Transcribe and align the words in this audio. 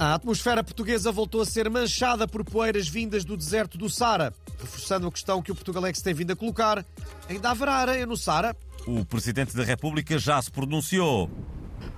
A 0.00 0.14
atmosfera 0.14 0.62
portuguesa 0.62 1.10
voltou 1.10 1.40
a 1.40 1.44
ser 1.44 1.68
manchada 1.68 2.28
por 2.28 2.44
poeiras 2.44 2.88
vindas 2.88 3.24
do 3.24 3.36
deserto 3.36 3.76
do 3.76 3.90
Sara. 3.90 4.32
Reforçando 4.60 5.08
a 5.08 5.10
questão 5.10 5.42
que 5.42 5.50
o 5.50 5.54
Portugalex 5.56 6.00
tem 6.00 6.14
vindo 6.14 6.32
a 6.32 6.36
colocar, 6.36 6.86
ainda 7.28 7.50
haverá 7.50 7.74
areia 7.74 8.06
no 8.06 8.16
Sara? 8.16 8.56
O 8.86 9.04
Presidente 9.04 9.56
da 9.56 9.64
República 9.64 10.16
já 10.16 10.40
se 10.40 10.52
pronunciou. 10.52 11.28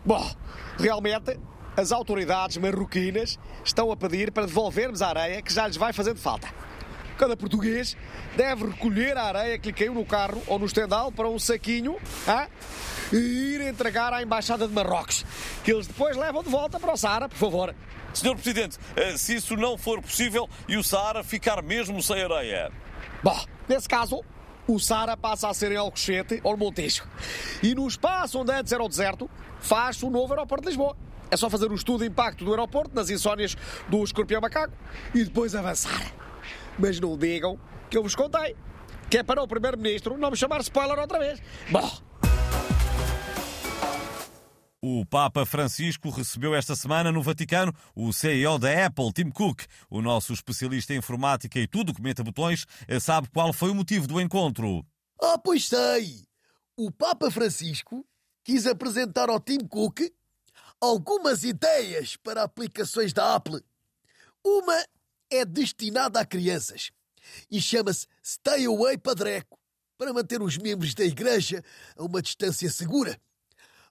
Bom, 0.02 0.34
realmente, 0.78 1.38
as 1.76 1.92
autoridades 1.92 2.56
marroquinas 2.56 3.38
estão 3.62 3.92
a 3.92 3.96
pedir 3.96 4.32
para 4.32 4.46
devolvermos 4.46 5.02
a 5.02 5.08
areia 5.08 5.42
que 5.42 5.52
já 5.52 5.66
lhes 5.66 5.76
vai 5.76 5.92
fazendo 5.92 6.18
falta. 6.18 6.48
Cada 7.20 7.36
português 7.36 7.98
deve 8.34 8.64
recolher 8.64 9.14
a 9.14 9.24
areia 9.24 9.58
que 9.58 9.68
lhe 9.68 9.74
caiu 9.74 9.92
no 9.92 10.06
carro 10.06 10.42
ou 10.46 10.58
no 10.58 10.64
estendal 10.64 11.12
para 11.12 11.28
um 11.28 11.38
saquinho 11.38 11.98
ah, 12.26 12.48
e 13.12 13.16
ir 13.16 13.60
entregar 13.60 14.10
à 14.14 14.22
Embaixada 14.22 14.66
de 14.66 14.72
Marrocos, 14.72 15.26
que 15.62 15.70
eles 15.70 15.86
depois 15.86 16.16
levam 16.16 16.42
de 16.42 16.48
volta 16.48 16.80
para 16.80 16.94
o 16.94 16.96
Saara, 16.96 17.28
por 17.28 17.36
favor. 17.36 17.74
Senhor 18.14 18.34
Presidente, 18.36 18.78
eh, 18.96 19.18
se 19.18 19.34
isso 19.34 19.54
não 19.54 19.76
for 19.76 20.00
possível 20.00 20.48
e 20.66 20.78
o 20.78 20.82
Saara 20.82 21.22
ficar 21.22 21.62
mesmo 21.62 22.02
sem 22.02 22.22
areia? 22.22 22.72
Bom, 23.22 23.38
nesse 23.68 23.86
caso, 23.86 24.24
o 24.66 24.78
Saara 24.78 25.14
passa 25.14 25.50
a 25.50 25.52
ser 25.52 25.72
em 25.72 25.76
Alcochete 25.76 26.40
ou 26.42 26.52
no 26.52 26.64
Montijo. 26.64 27.04
E 27.62 27.74
no 27.74 27.86
espaço 27.86 28.38
onde 28.38 28.50
antes 28.50 28.72
era 28.72 28.82
o 28.82 28.88
deserto, 28.88 29.28
faz-se 29.60 30.06
o 30.06 30.10
novo 30.10 30.32
aeroporto 30.32 30.62
de 30.62 30.70
Lisboa. 30.70 30.96
É 31.30 31.36
só 31.36 31.50
fazer 31.50 31.70
um 31.70 31.74
estudo 31.74 32.00
de 32.02 32.08
impacto 32.08 32.46
do 32.46 32.50
aeroporto 32.50 32.94
nas 32.94 33.10
insónias 33.10 33.58
do 33.90 34.02
escorpião 34.02 34.40
macaco 34.40 34.72
e 35.14 35.22
depois 35.22 35.54
avançar. 35.54 36.19
Mas 36.78 36.98
não 37.00 37.16
digam 37.16 37.58
que 37.88 37.96
eu 37.96 38.02
vos 38.02 38.14
contei. 38.14 38.56
Que 39.10 39.18
é 39.18 39.22
para 39.22 39.42
o 39.42 39.48
Primeiro-Ministro 39.48 40.16
não 40.16 40.30
me 40.30 40.36
chamar 40.36 40.60
spoiler 40.60 40.98
outra 40.98 41.18
vez. 41.18 41.42
Bom, 41.70 41.90
O 44.82 45.04
Papa 45.04 45.44
Francisco 45.44 46.08
recebeu 46.08 46.54
esta 46.54 46.74
semana 46.74 47.12
no 47.12 47.22
Vaticano 47.22 47.70
o 47.94 48.14
CEO 48.14 48.58
da 48.58 48.86
Apple, 48.86 49.12
Tim 49.12 49.30
Cook. 49.30 49.64
O 49.90 50.00
nosso 50.00 50.32
especialista 50.32 50.94
em 50.94 50.96
informática 50.96 51.58
e 51.58 51.66
tudo 51.66 51.92
comenta 51.92 52.24
botões 52.24 52.64
sabe 52.98 53.28
qual 53.28 53.52
foi 53.52 53.68
o 53.70 53.74
motivo 53.74 54.06
do 54.06 54.18
encontro. 54.18 54.82
Ah, 55.20 55.36
pois 55.36 55.68
sei! 55.68 56.24
O 56.78 56.90
Papa 56.90 57.30
Francisco 57.30 58.06
quis 58.42 58.66
apresentar 58.66 59.28
ao 59.28 59.38
Tim 59.38 59.58
Cook 59.58 60.00
algumas 60.80 61.44
ideias 61.44 62.16
para 62.16 62.42
aplicações 62.42 63.12
da 63.12 63.34
Apple. 63.34 63.62
Uma 64.42 64.82
é 65.30 65.44
destinada 65.44 66.20
a 66.20 66.24
crianças 66.24 66.90
e 67.50 67.60
chama-se 67.60 68.06
Stay 68.24 68.66
Away 68.66 68.98
Padreco, 68.98 69.58
para 69.96 70.12
manter 70.12 70.40
os 70.42 70.56
membros 70.56 70.94
da 70.94 71.04
igreja 71.04 71.62
a 71.96 72.02
uma 72.02 72.22
distância 72.22 72.70
segura. 72.70 73.20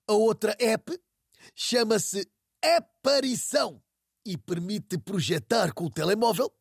A 0.07 0.13
outra 0.13 0.55
app 0.59 0.99
chama-se 1.55 2.27
Aparição 2.61 3.81
e 4.25 4.37
permite 4.37 4.97
projetar 4.97 5.71
com 5.73 5.85
o 5.85 5.89
telemóvel 5.89 6.51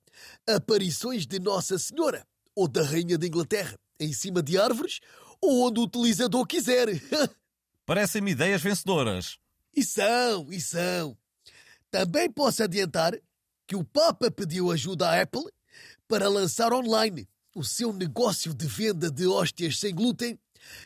aparições 0.47 1.27
de 1.27 1.39
Nossa 1.39 1.79
Senhora 1.79 2.27
ou 2.55 2.69
da 2.69 2.83
Rainha 2.83 3.19
da 3.19 3.27
Inglaterra 3.27 3.79
em 3.99 4.13
cima 4.13 4.43
de 4.43 4.59
árvores 4.59 5.01
ou 5.41 5.67
onde 5.67 5.81
o 5.81 5.85
utilizador 5.85 6.47
quiser. 6.47 6.89
Parecem-me 7.87 8.33
ideias 8.33 8.63
vencedoras. 8.63 9.39
e 9.75 9.83
são, 9.83 10.53
e 10.53 10.61
são. 10.61 11.17
Também 11.91 12.31
posso 12.31 12.63
adiantar 12.63 13.19
que 13.69 13.77
o 13.77 13.85
Papa 13.85 14.31
pediu 14.31 14.73
ajuda 14.73 15.11
à 15.11 15.21
Apple 15.21 15.45
para 16.09 16.27
lançar 16.27 16.73
online 16.73 17.29
o 17.55 17.63
seu 17.63 17.93
negócio 17.93 18.55
de 18.55 18.67
venda 18.67 19.11
de 19.11 19.27
hóstias 19.27 19.79
sem 19.79 19.95
glúten, 19.95 20.39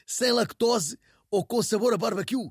sem 0.05 0.33
lactose 0.33 0.99
ou 1.31 1.45
com 1.47 1.63
sabor 1.63 1.95
a 1.95 1.97
barbecue. 1.97 2.51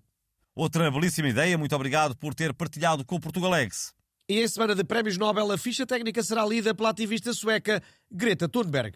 Outra 0.56 0.90
belíssima 0.90 1.28
ideia, 1.28 1.58
muito 1.58 1.76
obrigado 1.76 2.16
por 2.16 2.34
ter 2.34 2.54
partilhado 2.54 3.04
com 3.04 3.16
o 3.16 3.20
Portugalex. 3.20 3.94
E 4.30 4.42
em 4.42 4.48
semana 4.48 4.74
de 4.76 4.84
Prémios 4.84 5.18
Nobel, 5.18 5.52
a 5.52 5.58
ficha 5.58 5.86
técnica 5.86 6.24
será 6.24 6.46
lida 6.46 6.74
pela 6.74 6.90
ativista 6.90 7.34
sueca 7.34 7.82
Greta 8.10 8.48
Thunberg. 8.48 8.96